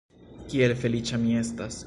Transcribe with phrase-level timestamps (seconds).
[0.53, 1.79] Kiel feliĉa mi estas!